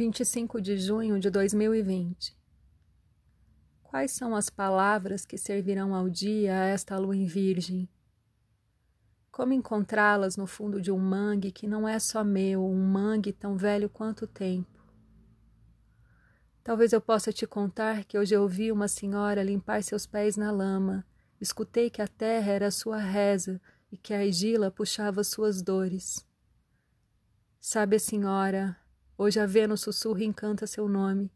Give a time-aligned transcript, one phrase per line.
[0.00, 2.34] 25 de junho de 2020.
[3.82, 7.86] Quais são as palavras que servirão ao dia a esta lua em virgem?
[9.30, 13.58] Como encontrá-las no fundo de um mangue que não é só meu, um mangue tão
[13.58, 14.82] velho quanto o tempo?
[16.64, 20.50] Talvez eu possa te contar que hoje eu vi uma senhora limpar seus pés na
[20.50, 21.04] lama,
[21.38, 23.60] escutei que a terra era sua reza
[23.92, 26.26] e que a argila puxava suas dores.
[27.60, 28.79] Sabe senhora,
[29.22, 31.30] Hoje a Vênus sussurra e encanta seu nome,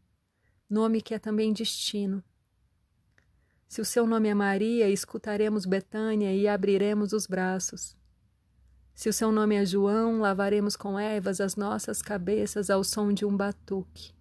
[0.67, 2.23] nome que é também destino.
[3.67, 7.95] Se o seu nome é Maria, escutaremos Betânia e abriremos os braços.
[8.95, 13.23] Se o seu nome é João, lavaremos com ervas as nossas cabeças ao som de
[13.23, 14.15] um batuque.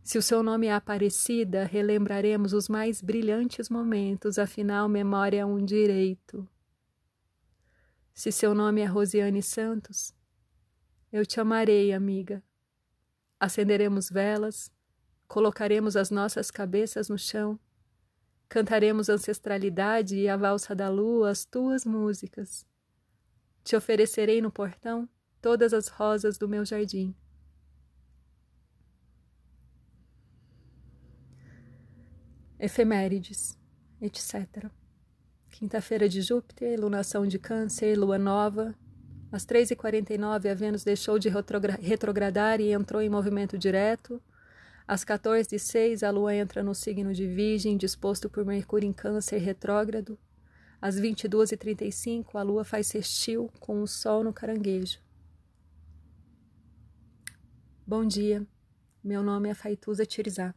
[0.00, 5.58] Se o seu nome é Aparecida, relembraremos os mais brilhantes momentos, afinal, memória é um
[5.64, 6.48] direito.
[8.14, 10.14] Se seu nome é Rosiane Santos,
[11.14, 12.42] eu te amarei, amiga.
[13.38, 14.68] Acenderemos velas,
[15.28, 17.56] colocaremos as nossas cabeças no chão,
[18.48, 22.66] cantaremos ancestralidade e a valsa da lua, as tuas músicas.
[23.62, 25.08] Te oferecerei no portão
[25.40, 27.14] todas as rosas do meu jardim.
[32.58, 33.56] Efemérides,
[34.00, 34.68] etc.
[35.48, 38.74] Quinta-feira de Júpiter, lunação de Câncer, lua nova,
[39.34, 41.28] às 3h49, a Vênus deixou de
[41.80, 44.22] retrogradar e entrou em movimento direto.
[44.86, 50.16] Às 14h06, a Lua entra no signo de Virgem, disposto por Mercúrio em Câncer retrógrado.
[50.80, 55.00] Às 22h35, a Lua faz sextil com o Sol no caranguejo.
[57.84, 58.46] Bom dia,
[59.02, 60.54] meu nome é Faituza Tirizá.